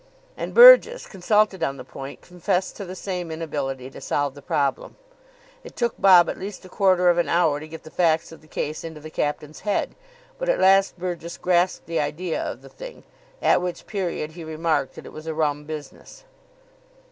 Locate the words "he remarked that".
14.31-15.05